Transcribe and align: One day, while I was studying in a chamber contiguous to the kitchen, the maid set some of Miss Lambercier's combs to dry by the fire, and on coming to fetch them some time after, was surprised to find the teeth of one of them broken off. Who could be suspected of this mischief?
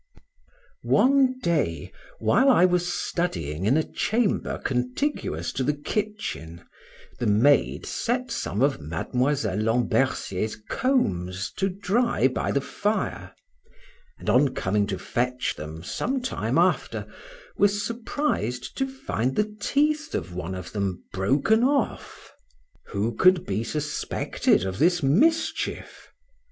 One 0.81 1.37
day, 1.43 1.91
while 2.17 2.49
I 2.49 2.65
was 2.65 2.91
studying 2.91 3.65
in 3.65 3.77
a 3.77 3.83
chamber 3.83 4.57
contiguous 4.57 5.51
to 5.53 5.63
the 5.63 5.75
kitchen, 5.75 6.63
the 7.19 7.27
maid 7.27 7.85
set 7.85 8.31
some 8.31 8.63
of 8.63 8.81
Miss 8.81 9.45
Lambercier's 9.45 10.55
combs 10.55 11.51
to 11.51 11.69
dry 11.69 12.27
by 12.27 12.51
the 12.51 12.61
fire, 12.61 13.35
and 14.17 14.27
on 14.27 14.55
coming 14.55 14.87
to 14.87 14.97
fetch 14.97 15.53
them 15.55 15.83
some 15.83 16.19
time 16.19 16.57
after, 16.57 17.05
was 17.57 17.85
surprised 17.85 18.75
to 18.79 18.87
find 18.87 19.35
the 19.35 19.55
teeth 19.61 20.15
of 20.15 20.33
one 20.33 20.55
of 20.55 20.71
them 20.71 21.03
broken 21.13 21.63
off. 21.63 22.33
Who 22.87 23.13
could 23.13 23.45
be 23.45 23.63
suspected 23.63 24.65
of 24.65 24.79
this 24.79 25.03
mischief? 25.03 26.11